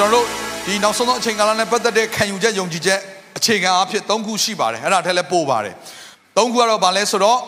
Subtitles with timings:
[0.00, 0.26] ကျွန်တော်တို့
[0.66, 3.00] ဒီနောက်ဆုံးသောအချိန်ကာလနဲ့ပတ်သက်တဲ့ခံယူချက်ယုံကြည်ချက်
[3.38, 5.74] အခြေခံအဖြစ်၃ခုရှိပါတယ်အဲ့ဒါထက်လည်းပို့ပါတယ်
[6.36, 7.38] ၃ခုကတော့ဗာလဲဆိုတော့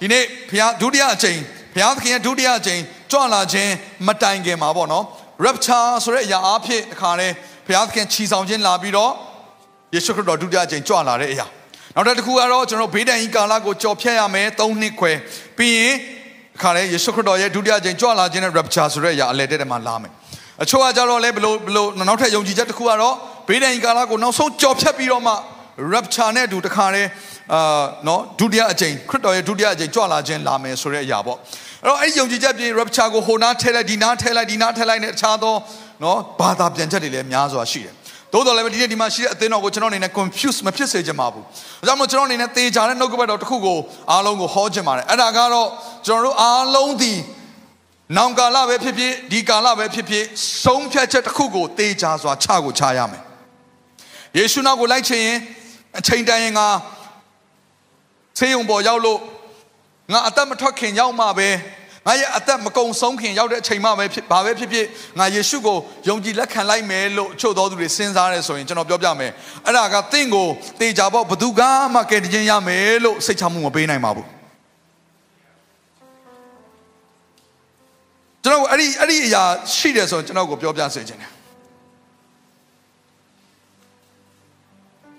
[0.00, 1.38] ဒီနေ့ဘုရားဒုတိယအချိန်
[1.74, 2.80] ဘုရားသခင်ရဲ့ဒုတိယအချိန်
[3.12, 3.72] ကြွလာခြင်း
[4.06, 5.04] မတိုင်ခင်မှာပေါ့နော်
[5.44, 7.34] rapture ဆိုတဲ့အရာအဖြစ်တခါတည်း
[7.66, 9.12] ဘုရားသခင်ခြီဆောင်ခြင်းလာပြီးတော့
[9.94, 11.46] ယေရှုခရစ်တော်ဒုတိယအချိန်ကြွလာတဲ့အရာ
[11.94, 15.12] နောက်တစ်ခုကတော့ကျွန်တော်ဘေးဒဏ်ဤကာလကိုကြော်ဖြတ်ရမယ်၃နှစ်ခွဲ
[15.58, 15.94] ပြီးရင်
[16.62, 20.12] ခါလေယေရှုခရစ်တော်ရဲ့ဒုတိယအချိန်ကြွလာခြင်းနဲ့ rapture ဆိုတဲ့အရာအလယ်တဲ့မှာလာမယ်
[20.62, 23.14] အချို့ကကြတော့လေဘလို့ဘလို့နောက်ထပ်ယုံကြည်ချက်တစ်ခုကတော့
[23.48, 25.34] ဘေးဒဏ်ကာလကိုနောက်ဆုံးကြော်ဖြတ်ပြီးတော့မှ
[25.92, 27.02] rapture နဲ့အတူတခါလေ
[27.54, 31.38] အာနော်ဒုတိယအကြိမ်ခရစ်တော်ရဲ့ဒုတိယအကြိမ်ကြွလာခြင်းလာမယ်ဆိုတဲ့အရာပေါ့
[31.82, 35.54] အဲ့တော့အဲ့ယုံကြည်ချက်ပြင် rapture ကိုဟိုနားထဲလိုက်ဒီနားထဲလိုက်ဒီနားထဲလိုက်နဲ့တခြားသော
[36.02, 37.94] နော်ဘာသာပြန်ချက်တွေလည်းများစွာရှိတယ်
[38.32, 41.44] သို့တော်လည်းဒီနေ့ဒီမှာရှိတဲ့အသင်းတော်ကိုကျွန်တော်အနေနဲ့ confuse မဖြစ်စေချင်ပါဘူး။
[41.80, 43.78] ဒါကြောင့်မို့ကျွန်တော်အနေနဲ့သေချာတဲ့နှုတ်ကပတ်တော်တစ်ခုကို
[44.10, 45.68] အားလုံးကိုဟောချင်ပါတယ်။အဲ့ဒါကတော့
[46.06, 47.12] ကျွန်တော်တို့အားလုံးဒီ
[48.16, 50.24] နောင်ကာလပဲဖြစ်ဖြစ်ဒီကာလပဲဖြစ်ဖြစ်
[50.64, 53.22] ဆုံးဖြတ်ချက်တစ်ခုကိုသေချာစွာချကိုချရမယ်
[54.36, 55.38] ယေရှုနောက်ကိုလိုက်ချင်ရင်
[55.98, 56.68] အချိန်တိုင်းရင်ငါ
[58.38, 59.20] ဆေးရုံပေါ်ရောက်လို့
[60.12, 61.48] ငါအသက်မထွက်ခင်ရောက်မှပဲ
[62.06, 64.86] ငါရဲ့အသက်မကုံဆုံးခင်ရောက်တဲ့အချိန်မှပဲဖြစ်ဘာပဲဖြစ်ဖြစ်
[65.18, 69.32] ငါယေရှုကိုယုံကြည်လက်ခံလိုက်မယ်လို့အချို့သောသူတွေစဉ်းစားရဲဆိုရင်ကျွန်တော်ပြောပြမယ်
[69.66, 70.48] အဲ့ဒါကတင့်ကို
[70.80, 71.62] တေချာပေါ့ဘသူက
[71.94, 74.37] မှကယ်တင်ခြင်းရမယ်လို့စိတ်ချမှုမပေးနိုင်ပါဘူး
[78.44, 79.42] ကျွန်တော်အဲ့ဒီအဲ့ဒီအရာ
[79.76, 81.32] ရှိတယ်ဆိုရင်ကျွန်တော်ကိုပြောပြစေချင်တယ်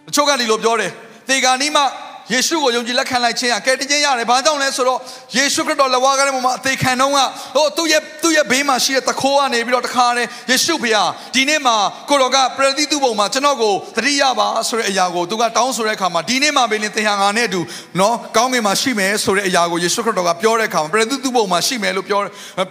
[0.09, 0.91] အချို့ကဒီလိုပြောတယ်
[1.28, 1.84] သေဂာနီးမှ
[2.34, 5.00] ယေရှုကိုယုံကြည်လက်ခံလိုက်ခြင်းကကယ်တင်ခြင်းရတယ်။ဘာကြောင့်လဲဆိုတော့
[5.38, 7.19] ယေရှုခရစ်တော်လက်ဝါးကတဲ့ပုံမှာအသေးခံတော့က
[7.56, 11.03] ဟိုသူ့ရဲ့သူ့ရဲ့ဘေးမှာရှိတဲ့တခိုးကနေပြီးတော့တခါနဲ့ယေရှုဖေဟာ
[11.35, 11.75] ဒီနေ့မှာ
[12.09, 17.62] ကိုတော်ကပရတိတုပုံမှာကျွန်တော်ကိုသတိရပါဆိုတဲ့အရာကိုသူကတောင်းဆိုတဲ့အခါမှာဒီနေ့မှာပဲလင်သင်ဟာငါနဲ့အတူ
[18.00, 22.19] နော်ကောင်းကင်မှာရှိမယ်ဆိုတဲ့အရာကိုယေရှုခရစ်တော်ကပြောတဲ့အခါမှာပရတိတုပုံမှာရှိမယ်လို့ပြော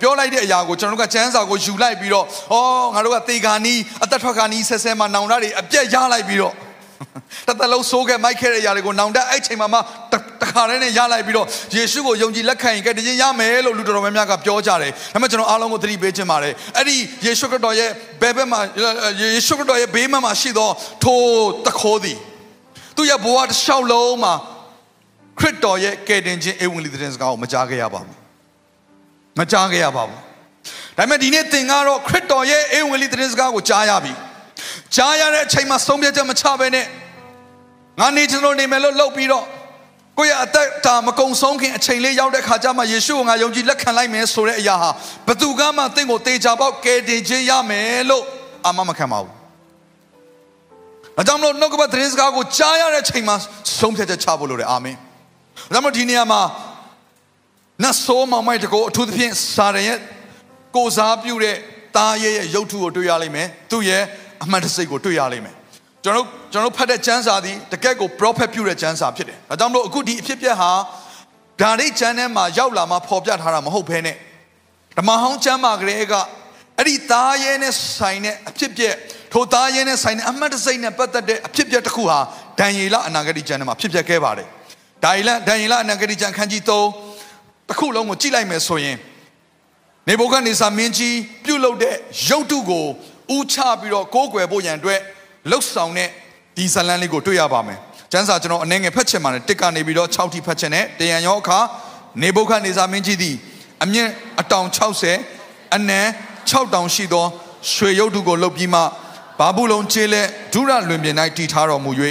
[0.00, 2.56] ပြောလိုက်တဲ့အရာကိုကျွန်တော်တို့ကကျမ်းစာကိုယူလိုက်ပြီးတော့ဩ
[2.94, 6.67] ငါတို့ကသေဂာနီးအသက်ထွက်ခါနီးဆဲဆဲမှာနောင်တတွေအပြက်ရလိုက်ပြီးတော့
[7.48, 9.78] တသက်လုံးစိုးခဲ့မိုက်ခဲ့တဲ့ຢာတွေကိုနောင်တအဲ့ချိန်မှာမှ
[10.42, 11.46] တခါတည်းနဲ့ရလိုက်ပြီးတော့
[11.76, 16.96] ယေရှုကိုယုံကြည်လက်ခံရင်ကဲတခြင်းရမယ်လို့လူတော်တော်များများကပြောကြတယ်။ဒါပေမဲ့ကျွန်တော်အားလုံးကိုသတိပေးခြင်းပါတယ်။အဲ့ဒီ
[17.26, 17.90] ယေရှုခရစ်တော်ရဲ့
[18.22, 18.60] ဘယ်ဘက်မှာ
[19.20, 20.70] ယေရှုခရစ်တော်ရဲ့ဘေးမှာရှိသော
[21.04, 21.20] ထို
[21.66, 22.18] တခိုးသည်
[22.96, 24.34] သူရဲ့ဘဝတစ်လျှောက်လုံးမှာ
[25.38, 28.16] ခရစ်တော်ရဲ့ကယ်တင်ခြင်းဧဝံဂေလိသတင်းစကားကိုမကြားခဲ့ရပါဘူး။
[29.38, 30.18] မကြားခဲ့ရပါဘူး။
[30.96, 34.12] ဒါပေမဲ့ဒီနေ့သင်ကတော့ခရစ်တော်ရဲ့ဧဝံဂေလိသတင်းစကားကိုကြားရပြီ။
[34.96, 36.84] ကြားရတဲ့အချိန်မှာဆုံးဖြတ်ချက်မချဘဲနဲ့
[38.00, 39.44] ငါနေကျွန်တော်နေမယ်လို့လှုပ်ပြီးတော့
[40.18, 44.90] ကိုယ့်ရဲ့အသက်တာမကုံဆုံးခင်အချိန်လေးရောက်တဲ့ခါကျမှယေရှုကိုငါယုံကြည်လက်ခံလိုက်မယ်ဆိုတဲ့အရာဟာ
[45.26, 48.24] ဘသူကမှတင့်ကိုတေချာပေါက်ကယ်တင်ခြင်းရမယ်လို့
[48.66, 49.32] အာမမခံပါဘူး။
[51.20, 53.36] အကြောင်းလို့နှုတ်ကပတ်သတင်းစကားကိုကြားရတဲ့အချိန်မှာ
[53.78, 54.96] ဆုံးဖြတ်ချက်ချဖို့လိုတယ်အာမင်။
[55.74, 56.40] ဒါမှမဟုတ်ဒီနေရာမှာ
[57.82, 59.98] နတ်ဆိုးမောင်မိုက်တကိုအထူးသဖြင့်စာရရဲ့
[60.76, 61.56] ကိုစားပြုတဲ့
[61.96, 64.02] သားရဲ့ရုပ်ထုကိုတွေ့ရလိမ့်မယ်။သူ့ရဲ့
[64.42, 65.57] အမှန်တစိတ်ကိုတွေ့ရလိမ့်မယ်
[66.08, 70.70] ကျွန်တော်ကျွန်တော်ဖတ်တဲ့ကျမ်းစာသည်တကယ့်ကို prophet ပြုတဲ့ကျမ်းစာဖြစ်တယ်။ဒါကြောင့်မလို့အခုဒီအဖြစ်ပြက်ဟာ
[71.60, 74.16] ဓာရိတ်ကျမ်းထဲမှာရောက်လာမှပေါ်ပြထားတာမဟုတ်ဘဲနဲ့
[74.98, 76.14] ဓမ္မဟောင်းကျမ်းမှာကလေးက
[76.78, 78.94] အဲ့ဒီသားရဲနဲ့ဆိုင်တဲ့အဖြစ်ပြက်
[79.32, 82.18] ထိုသားရဲနဲ့ဆိုင်တဲ့အမှတ်တစိတ်နဲ့ပတ်သက်တဲ့အဖြစ်ပြက်တစ်ခုဟာ
[82.60, 84.48] ဒံယေလအနာဂတိကျမ်းထဲမှာဖြစ်ပြက်ခဲ့ပါတယ်။
[85.04, 88.96] ဒံယေလဒံယေလအနာဂတိကျမ်းခန်းကြီး3တစ်ခုလုံးကိုကြည့်လိုက်မယ်ဆိုရင်
[90.08, 91.94] နေဘုခဒ်နေဆာမင်းကြီးပြုတ်လုတဲ့
[92.28, 92.86] ရုပ်တုကို
[93.36, 95.00] ဥချပြီးတော့ကိုးကွယ်ဖို့ရန်အတွက်
[95.50, 96.08] လှုပ်ဆောင်တဲ့
[96.56, 97.78] ဒီဇလန်းလေးကိုတွေ့ရပါမယ်။
[98.12, 101.58] ကျမ်းစာကျွန်တော်အနေငယ်ဖတ်ချင်ပါတယ်တစ်ကနေပြီးတော့6ထိဖတ်ချင်တဲ့တရံရောအခါ
[102.22, 103.36] နေဘုခတ်နေစာမင်းကြီးသည်
[103.82, 104.10] အမြင့်
[104.40, 104.66] အတောင်
[105.20, 106.00] 60အနံ
[106.50, 107.26] 6တောင်ရှိသော
[107.72, 108.80] ရွှေရုပ်တုကိုလုပ်ပြီးမှ
[109.38, 111.90] ဘာဘူးလုံးကျေးလက်ဒုရလွင်ပြင်၌တည်ထားတော်မူ၍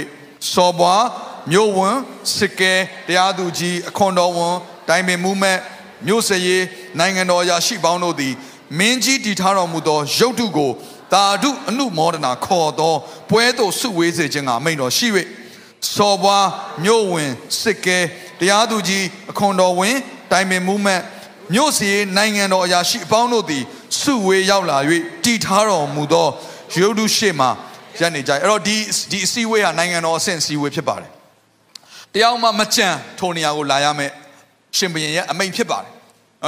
[0.52, 1.04] စော်ဘွား
[1.52, 1.96] မြို့ဝန်
[2.36, 2.72] စစ်ကဲ
[3.06, 4.54] တရားသူကြီးအခွန်တော်ဝန်
[4.88, 5.58] တိုင်ပင်မှုမဲ့
[6.06, 6.64] မြို့စရေး
[6.98, 8.34] နိုင်ငံတော်ရာရှိပေါင်းတို့သည်
[8.78, 10.70] မင်းကြီးတည်ထားတော်မူသောရုပ်တုကို
[11.12, 12.94] တာဓုအနုမောဒနာခေါ်သော
[13.30, 15.08] ပွဲသို့စုဝေးစေခြင်းကအမိန်တော်ရှိ၍
[15.94, 16.48] စော်ဘွား
[16.84, 17.98] မြို့ဝင်စစ်ကဲ
[18.40, 19.96] တရားသူကြီးအခွန်တော်ဝင်
[20.32, 21.02] တိုင်ပင်မှုမှတ်
[21.54, 23.62] မြို့စီနိုင်ငံတော်အရာရှိအပေါင်းတို့သည်
[24.00, 24.78] စုဝေးရောက်လာ၍
[25.24, 26.28] တည်ထားတော်မူသော
[26.80, 27.46] ရုပ်တုရှိမှ
[28.00, 28.76] ရပ်နေကြအဲ့တော့ဒီ
[29.10, 31.10] ဒီအစည်းအဝေးဟာနိုင်ငံတော်အဆင့်အစည်းအဝေးဖြစ်ပါတယ်
[32.12, 32.88] တရားမှမကြံ
[33.18, 34.12] ထိုနေရာကိုလာရမယ်
[34.76, 35.90] ရှင်ဘုရင်ရဲ့အမိန်ဖြစ်ပါတယ်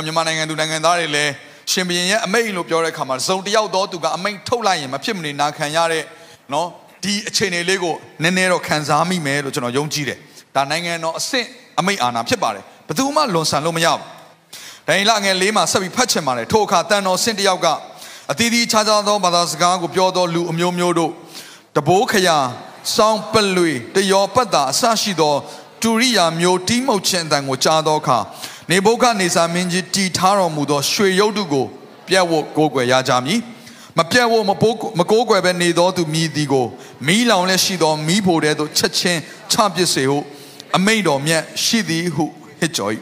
[0.04, 1.32] မြန်မာနိုင်ငံသူနိုင်ငံသားတွေလည်း
[1.70, 6.04] ရှင်ဘုရင်ရဲ့အမိန့်လို့ပြောတဲ့အခါမှာဇုံတစ်ယောက်သောသူကအမိန့်ထုတ်လိုက်ရင်မဖြစ်မနေနာခံရတဲ့
[6.52, 6.68] နော်
[7.04, 10.18] ဒီအခြေအနေလေးကိုနည်းနည်းတော့ခံစားမိမယ်လို့ကျွန်တော်ယုံကြည်တယ်
[10.54, 11.46] ဒါနိုင်ငံတော်အဆင့်
[11.80, 14.00] အမိန့်အာဏာဖြစ်ပါတယ်ဘယ်သူမှလွန်ဆန်လို့မရဘူး
[14.88, 17.66] ဒိုင်လငယ်လေးမှာဆက်ပြီးဖတ်ချင်ပါတယ်ထိုအခါတန်တော်ဆင့်တစ်ယောက်က
[18.32, 21.12] အသီးသီးခြားခြားသောဘာသာစကားကိုပြောသောလူအမျိုးမျိုးတို့
[21.76, 22.38] တဘိုးခရာ
[22.94, 25.34] စောင်းပလွေတယောပတ်တာအဆရှိသော
[25.82, 28.18] တူရိယာမျိုးတီးမှုတ်ခြင်းအတန်ကိုကြားသောအခါ
[28.70, 31.66] နေဘုခနေစာမင်းကြီးတီထားတော်မူသောရွှေရုပ်တုကို
[32.08, 33.40] ပြတ်ဝတ်ကိုးကွယ်ရကြမည်
[33.98, 36.66] မပြတ်ဝတ်မပိုးမကိုးကွယ်ပဲနေသောသူမြည်သည်ကို
[37.06, 39.20] မီးလောင်လည်းရှိသောမီးဖိုတဲ့သို့ချက်ချင်း
[39.52, 40.18] ချပစ်စေဟု
[40.76, 42.24] အမိန့်တော်မြတ်ရှိသည်ဟု
[42.60, 42.92] ဟစ်ကြော်၏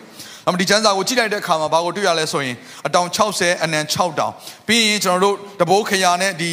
[0.47, 2.57] အမဒီချမ်းစာကိုကြည့်လိုက်တဲ့အခါမှာဘာကိုတွေ့ရလဲဆိုရင်
[2.87, 4.33] အတောင်60အနံ6တောင်
[4.67, 6.51] ပြီးရင်ကျွန်တော်တို့တဘိုးခရာနဲ့ဒီ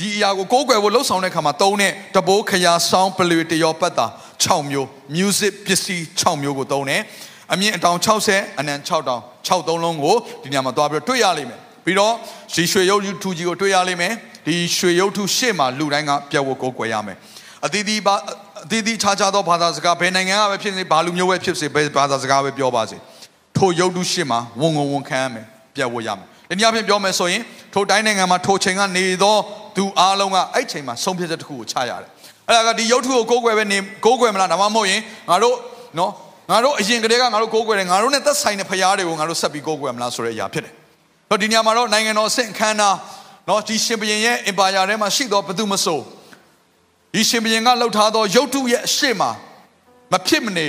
[0.00, 4.06] ဒီအရာကိုကိုးကွယ်ဖို့လှုပ်ဆောင်တဲ့အခါမှာသုံးတဲ့တဘိုးခရာဆောင်းပလွေတရောပတ်တာ
[4.42, 7.02] 6မျိုး music ပစ္စည်း6မျိုးကိုသုံးတယ်
[7.52, 7.98] အမြင့်အတောင်
[8.28, 12.14] 60အနံ6တောင်6သုံးလုံးကိုဒီညမှာသွားပြီးတော့တွေ့ရလိမ့်မယ်ပြီးတော့
[12.54, 14.12] ဒီရွှေရုပ်ထူကြီးကိုတွေ့ရလိမ့်မယ်
[14.46, 17.16] ဒီရွှေရုပ်ထူရှေ့မှာလူတိုင်းကပြတ်ဝတ်ကိုးကွယ်ရမယ်
[17.66, 18.14] အသီးသီးဘာ
[18.64, 22.96] အသီးသီးခြားခြားသောဘာသာစကားဘယ်နိုင်ငံကပဲဖြစ်စေဘာလူမျိုးပဲဖြစ်စေဘယ်ဘာသာစကားပဲပြောပါစေ
[23.56, 25.44] ထိုရုပ်ထုရှေ့မှာဝန်ဝန်ဝန်ခံရမယ်
[25.74, 27.42] ပြတ်ဝတ်ရမယ်ဒီညဖြင့်ပြောမယ်ဆိုရင်
[27.74, 29.36] ထိုတိုင်းနိုင်ငံမှာထိုချိန်ကနေသော
[29.76, 32.08] သူအားလုံးကအဲ့ချိန်မှာဆုံးဖြတ်ချက်တစ်ခုကိုချရတယ်
[32.48, 35.56] အဲ့ဒါကဒီရုပ်ထုကိုကိုးကွယ်ပဲနေကိုးကွယ်မလားဒါမှမဟုတ်ရင်ငါတို့
[35.98, 36.12] နော်
[36.50, 40.72] ငါတို့အရင်ကတည်းကငါတို့ကိုးကွယ်တယ်ငါတို့နဲ့သက်ဆိုင်တဲ့ဖရားတွေကိုငါတို့ဆက်ပြီးကိုးကွယ်မလားဆိုတဲ့အရာဖြစ်တယ်
[41.30, 42.96] တော့ဒီညမှာတော့နိုင်ငံတော်အဆင့်အခမ်းအနား
[43.48, 46.00] နော်ဒီရှင်ဘုရင်ရဲ့ empire ထဲမှာရှိသောဘသူမဆို
[47.14, 49.22] ဒီရှင်ဘုရင်ကလှုပ်ထားသောရုပ်ထုရဲ့အရှိမ
[50.12, 50.66] မဖြစ်မနေ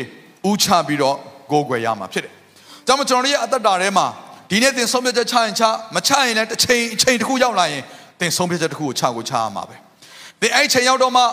[0.50, 1.16] ဦးချပြီးတော့
[1.52, 2.34] ကိုးကွယ်ရမှာဖြစ်တယ်။
[2.88, 4.06] ဒါမှကျွန်တော်တို့ရဲ့အသက်တာထဲမှာ
[4.50, 5.64] ဒီနေ့သင်ဆုံးဖြတ်ချက်ချရင်ချ
[5.96, 7.84] မချရင်လည်းတစ်ချိန်အချိန်တစ်ခုရောက်လာရင်
[8.20, 9.76] သင်ဆုံးဖြတ်ချက်တစ်ခုကိုချကိုချရမှာပဲ။
[10.42, 11.24] သင်အဲ့ချိန်ရောက်တော့မှ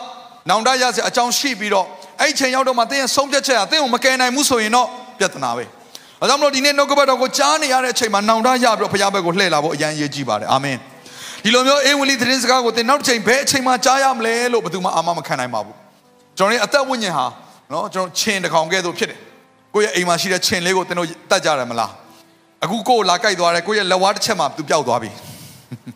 [0.50, 1.86] နောင်တရစအကြောင်းရှိပြီးတော့
[2.20, 4.88] အဲ့ချိန်ရောက်တော့မှသင်ရဲ့ဆုံးဖြတ်ချက်ကသင်ကိုမကယ်နိုင်ဘူးဆိုရင်တော့
[5.18, 5.64] ပြဿနာပဲ။
[6.22, 10.76] အဲကြောင့်မလို့ဒီနေ့နှုတ်ကပတ်တော်ကိုကြားနေရတဲ့အချိန်မှာနောင်တရပြီးတော့ဘုရားဘက်ကိုလှည့်လာဖို့အရန်ရေးကြည့်ပါတယ်။အာမင်။
[11.44, 15.76] ဒီလိုမျိုးအေဝံလီသတင်းစကားကိုသင်နောက်တစ်ချိန်ဘယ်အချိန်မှကြားရမလဲလို့ဘယ်သူမှအာမမခံနိုင်ပါဘူး။
[16.38, 17.26] ကျွန်တော်ရဲ့အသက်ဝိညာဉ်ဟာ
[17.72, 19.18] နော်ကျွန်တော်ချင်းတစ်ကောင်ကဲ့သို့ဖြစ်တယ်။
[19.74, 21.90] ကိုယ့်ရဲ့အိမ်မှာရှိတဲ့ချင်းလေးကိုသင်တို့တတ်ကြတယ်မလား။
[22.64, 25.10] အခုကိုယ်လာကြိုက်သွားတယ်ကိုယ့်ရဲ့လက်ဝါးတစ်ချက်မှသူပျောက်သွားပြီ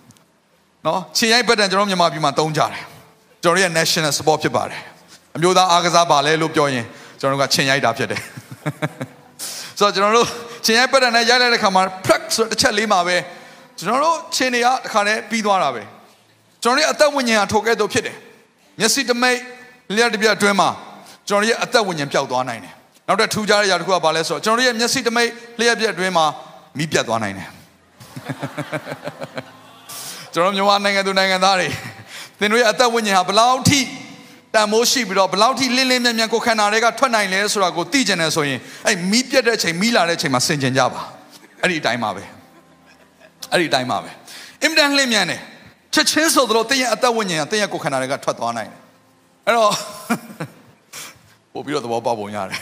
[0.87, 2.83] ။နော်ချင်းရိုက်ပတ်တန်ကျွန်တော်မြန်မာပြည်မှာတုံးကြတယ်။
[3.43, 4.81] ကျွန်တော်ရဲ့ national sport ဖြစ်ပါတယ်။
[5.37, 6.85] အမျိုးသားအားကစားပါလဲလို့ပြောရင်
[7.21, 8.21] ကျွန်တော်တို့ကချင်းရိုက်တာဖြစ်တယ်။
[9.79, 10.29] ဆိုတော့ကျွန်တော်တို့
[10.65, 13.17] ချင်းရိုက်ပတ်တန်နဲ့ရိုက်လိုက်တဲ့ခါမှာ prep ဆိုတဲ့တစ်ချက်လေးမှာပဲ
[13.79, 15.83] ကျွန်တော်တို့ချင်းတွေကတခါတည်းပြီးသွားတာပဲ
[16.63, 18.17] ကျွန်တော်တို့အသက်ဝိညာဉ်ဟာထိုကဲ့သို့ဖြစ်တယ်
[18.81, 19.39] မျက်စိတမိတ်
[19.95, 20.69] လျှက်တစ်ပြက်အတွင်းမှာ
[21.29, 22.75] ကျွန်တော်တို့ရဲ့အသက်ဝိညာဉ်ပျောက်သွားနိုင်တယ်
[23.07, 26.27] နောက်တစ်ထူးခြားတဲ့အရာတစ်ခုကဘာလဲဆိုတော့ကျွန်တော်တို့ရဲ့မျက်စိတမိတ်လျှက်ပြက်အတွင်းမှာ
[26.79, 27.49] မိပြတ်သွားနိုင်တယ်
[30.33, 31.69] ကျွန်တော်မြန်မာနိုင်ငံသူနိုင်ငံသားတွေ
[32.39, 33.85] သင်တို့ရဲ့အသက်ဝိညာဉ်ဟာဘလောက်ထိတ
[34.61, 41.03] န်မိုးရှိပြီးတော့ဘလောက်ထိလင်းလင်းမြန်မြန်ကိုခန္ဓာတွေကထွက်နိုင်လဲဆိုတာကိုသိကျင်တယ်ဆိုရင်အဲ့မီးပြတ်တဲ့အချိန်မီးလာတဲ့အချိန်မှာဆင်ကျင်ကြပါ
[41.63, 42.25] အဲ့ဒီအတိုင်းပါပဲ
[43.53, 44.11] အဲ့ဒီအတိုင်းပါပဲ
[44.63, 45.41] အင်မတန်လင်းမြန်တယ်
[45.95, 48.81] ချက်ချင်းဆိုတော့တင်းရဲ့အသက်ဝိညာဉ်ကတင်းရဲ့ကိုယ်ခန္ဓာတွေကထွက်သွားနိုင်တယ်
[49.47, 49.73] အဲ့တော့
[51.53, 52.61] ပို့ပြီးတော့သဘောပေါက်ပုံရတယ်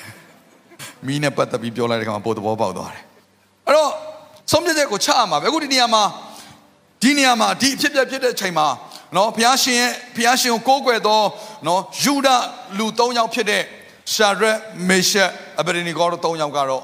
[1.07, 3.03] မီးနဲ့ပတ်သက်ပြီးပြောလိုက်တဲ့ခါမှာပို့သဘောပေါက်သွားတယ်
[3.67, 3.91] အဲ့တော့
[4.53, 6.03] ဆုံးဖြတ်ချက်ကိုချရမှာပဲအခုဒီနေရာမှာ
[7.03, 8.67] ဒီနေရာမှာဒီအဖြစ်ပြဖြစ်တဲ့အချိန်မှာ
[9.17, 11.21] နော်ဘုရားရှင်ရဲ့ဘုရားရှင်ကိုကိုးကွယ်သော
[11.67, 12.29] နော်ယူဒ
[12.79, 13.63] လူ၃ယောက်ဖြစ်တဲ့
[14.15, 14.59] ရှာရက်
[14.89, 15.31] မေရှက်
[15.61, 16.83] အဗရနီဂေါတို့၃ယောက်ကတော့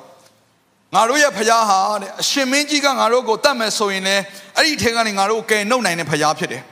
[0.95, 4.23] ငါတို့ရဲ့ဖခင်ဟာတဲ့အရှင်မင်းကြီးကငါတို့ကိုတတ်မယ်ဆိုရင်လည်း
[4.57, 6.63] အဲ့ဒီထဲကနေငါတို့ကိုကယ်နှုတ်နိုင်တဲ့ဖခင်ဖြစ်တယ်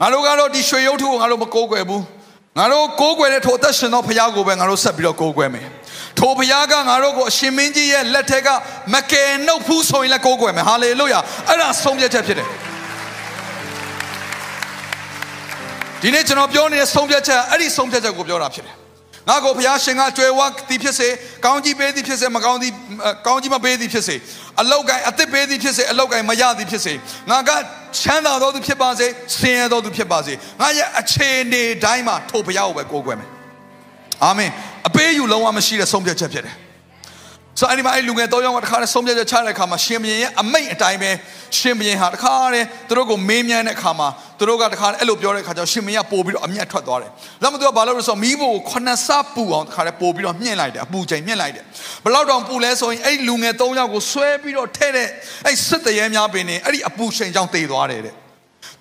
[0.00, 2.02] ငါတို့ကတော့ဒီရွှေရုပ်ထုကိုငါတို့မကိုးကွယ်ဘူး
[2.58, 5.66] ငါတို့ကိုးကွယ်တဲ့ထိုအသက်ရှင်သောဖခင်ကိုပဲငါတို့ဆက်ပြီးတော့ကိုးကွယ်မယ်
[6.18, 8.48] ထိုဘုရားကငါတို့ကိုအရှင်မင်းကြီးရဲ့လက်ထက်က
[8.94, 12.48] မကယ်နှုတ်ဘူးဆိုရင်လည်းကိုးကွယ်မယ်ဟာလေလုယာအဲ့ဒါဆုံးဖြတ်ချက်ဖြစ်တယ်
[16.02, 18.76] ဒီနေ့ကျွန်တော်ပြောနေတဲ့ဆုံးဖြတ်ချက်အဲ့ဒီဆုံးဖြတ်ချက်ကိုပြောတာဖြစ်တယ်
[19.28, 21.08] ငါကိုဘုရားရှင်ကကြွယ်ဝသည်ဖြစ်စေ
[21.44, 22.72] ကောင်းကြီးပေးသည်ဖြစ်စေမကောင်းသည်
[23.26, 24.16] ကောင်းကြီးမပေးသည်ဖြစ်စေ
[24.60, 26.94] အလောက်ကိုင်းအသစ်ပေးသည်ဖြစ်စေအလောက်ကိုင်းမရသည်ဖြစ်စေ
[27.30, 27.50] ငါက
[27.98, 29.06] ချမ်းသာတော်သူဖြစ်ပါစေ
[29.38, 33.30] ဆင်းရဲတော်သူဖြစ်ပါစေငါရဲ့အခြေအနေတိုင်းမှာထိုဘုရားကိုပဲကိုးကွယ်မယ်
[34.24, 34.50] အာမင်
[34.88, 36.54] အပေးယူလုံးဝမရှိတဲ့ဆုံးဖြတ်ချက်ဖြစ်တယ်
[37.60, 41.10] ဆိုအဲ့ဒီမှာအဲ့လူငယ်၃ယောက်ကတခါတည်းဆုံးဖြတ်ချက်ချတဲ့အခါမှာရှင်ဘုရင်ရဲ့အမိတ်အတိုင်းပဲ
[41.58, 47.10] ရှင်ဘုရင်ဟာတခါတည်းသူတို့ကိုမေးမြန်းတဲ့အခါမှာသူတို့ကတခါတည်းအဲ့လိုပြောတဲ့အခါကျတော့ရှင်ဘုရင်ကပို့ပြီးတော့အမျက်ထွက်သွားတယ်။
[47.42, 51.64] ဒါမှမဟုတ်ဘာလို့လဲဆိုတော့မိဖို့ကိုခုနှစ်ဆပူအောင်တခါတည်းပို့ပြီးတော့မြင့်လိုက်တယ်အပူချိန်မြင့်လိုက်တယ်။
[52.04, 55.08] ဘလောက်တောင်ပူလဲဆိုရင်အဲ့လူငယ်၃ယောက်ကိုဆွဲပြီးတော့ထဲတဲ့
[55.46, 58.16] အဲ့စစ်တရေများပင်နေအဲ့ဒီအပူချိန်ကြောင့်တည်သွားတယ်တဲ့။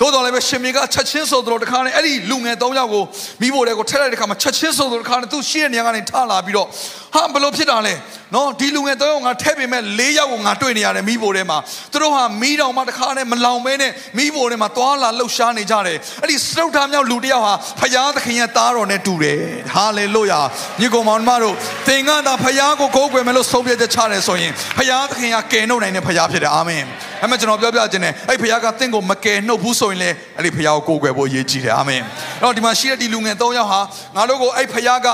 [0.01, 3.03] သို့တော်လည်းပဲရှင်မေကချက်ချင်းဆိုတော့တခါနဲ့အဲ့ဒီလူငယ်၃ယောက်ကို
[3.41, 6.67] မိဖို့တဲ့ကိုထက်လိုက်တဲ့ခါမှာချက်ချင်းဆိုတော့တခါနဲ့သူရှိတဲ့နေရာကနေထလာပြီးတော့
[7.13, 7.93] ဟာဘလို့ဖြစ်တာလဲ
[8.35, 11.57] နော်ဒီလူငယ်၃ယောက်ငါထည့်ပေမဲ့၄ယောက်ကိုငါတွေ့နေရတယ်မိဖို့ထဲမှာ
[11.91, 19.41] သူတို့ဟာမိတော်မှတခါနဲ့မလောင်မဲနဲ့မိဖို့ထဲမှာသွားလာလှုပ်ရှားနေကြတယ်အဲ့ဒီစတုထာမြောက်လူတစ်ယောက်ဟာဖယားသခင်ရဲ့သားတော်နဲ့တူတယ်
[19.73, 20.41] ဟာလေလုယာ
[20.79, 21.55] ညီကောင်မောင်မတို့
[21.87, 26.85] သင်ကသာဖယားကိုကိုးကွယ်မယ်လို့ဆုံးဖြတ်ချက်ချတယ်ဆိုရင်ဖယားသခင်ကကယ်နှုတ်နိုင်တဲ့ဖယားဖြစ်တယ်အာမင်
[27.21, 32.01] အဲ့မဲ့ကျွန်တော်ပြောပြခြင်းနဲ့အဲ့ဖခင်ကတင့်ကိုမကယ်နှုတ်ဘူးဆိုရင်လေအဲ့ဒီဖခင်ကိုကိုးကွယ်ဖို့အရေးကြီးတယ်အာမင်
[32.41, 33.79] အဲ့တော့ဒီမှာရှိတဲ့ဒီလူငယ်၃ယောက်ဟာ
[34.15, 35.07] ငါတို့ကိုအဲ့ဖခင်က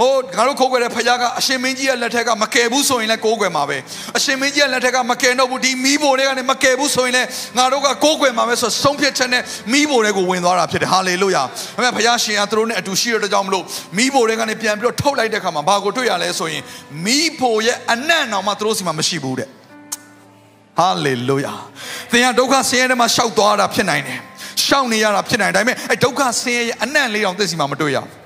[0.00, 3.76] ဟိုငါတို့ခိုးကွယ်တဲ့ဖခင်ကအရှင်မင်းကြီးရဲ့လက်ထက်ကမကယ်ဘူးဆိုရင်လည်းကိုးကွယ်မှာပဲ
[4.16, 7.28] အရှင်မင်းကြီးရဲ့လက်ထက်ကမကယ်တော့ဘူးဒီမီးဘိုတွေကနေမကယ်ဘူးဆိုရင်လည်း
[7.58, 9.42] ငါတို့ကကိုးကွယ်မှာပဲဆိုဆုံးဖြတ်ချက်နဲ့
[9.72, 11.42] မီးဘိုတွေကိုဝင်သွားတာဖြစ်တယ်ဟာလေလုယာ
[11.76, 13.64] အမေဖခင်ရှင်ကသူတို့နဲ့အတူရှိရတဲ့ကြောင့်မလို့
[13.96, 16.62] မီးဘိုတွေကနေပြန်ပြီးတော့ထုတ်လိုက်တဲ့အခါမှာဘာကိုတွေ့ရလဲဆိုရင်
[17.04, 19.48] မီးဘိုရဲ့အနံ့တော်မှသူတို့စီမှာမရှိဘူးတဲ့
[20.78, 21.54] ဟာလေလုယာ
[22.12, 24.18] သင်ကဒုက္ခဆင်းရဲထဲမှာရှောက်သွားတာဖြစ်နိုင်တယ်
[24.66, 28.24] ရှောက်နေရတာဖြစ်နိုင်တယ်ဒါပေမဲ့အဲဒုက္ခဆင်းရဲရဲ့အနံ့လေးတောင်သိစီမှာမတွေ့ရဘူး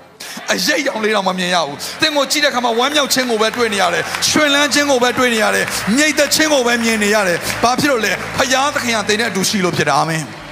[0.53, 5.65] အရေးရောင်လေးတော့မမြင်ရဘူး။သင်ကိုကြည့်တဲ့အခါမှာဝမ်းမြောက်ခြင်းကိုပဲတွေ့နေရတယ်။ရွှင်လန်းခြင်းကိုပဲတွေ့နေရတယ်။
[5.95, 10.23] မြိတ်သက်ခြင်းကိုပဲမြင်နေရတယ်။ဘာဖြစ်လို့လဲ။ဖယားသခင်ကသင်နဲ့အတူရှိလို့ဖြစ်တာအာမင်။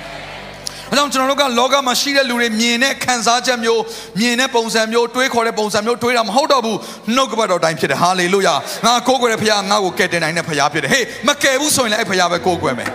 [0.91, 3.81] အဲကြောင့်ကျွန်တော်တို့ကလောကမှာရှိတဲ့လူတွေမြင်တဲ့ခံစားချက်မျိုး
[4.19, 6.77] မြင်တဲ့ပုံစံမျိုးတွေးခေါ်တဲ့ပုံစံမျိုးတွေးတာမဟုတ်တော့ဘူး
[7.15, 8.53] နှုတ်ကပတ်တော်တိုင်းဖြစ်တယ်ဟာလေလုယာ
[8.85, 12.89] ငါကိုးကွယ်တဲ့ဖခင်ငါ့ကိုကယ်တင်နိုင်တဲ့ဖခင်ဖြစ်တယ်ဟေးမကယ်ဘူးဆိုရင်လည်းအဲ့ဖခင်ပဲကိုးကွယ်မယ်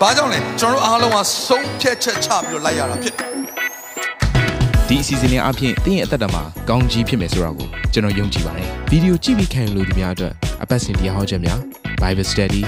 [0.00, 3.28] ဘာကြောင့်လဲကျွန်တော်တို့အားလုံးကဆုံးဖြတ်ချက်ချပြီးတော့လိုက်ရတာဖြစ်တယ်
[4.88, 10.32] ဒီအစီအစဉ်လေးအပြင်တင်းရဲ့အသက်တာမှာကောင်းကြီးဖြစ်မယ်ဆိုတာကိုကျွန်တော်ယုံကြည်ပါတယ်ဗီဒီယိုကြည့်ပြီးခံယူလို့ဒီများအတွက်
[10.62, 11.60] အပတ်စဉ်တရားဟောခြင်းများ
[12.02, 12.62] Bible Study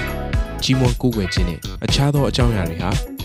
[0.62, 2.90] ကြီးမွန်ကိုးကွယ်ခြင်းနဲ့အခြားသောအကြောင်းအရာတွေဟာ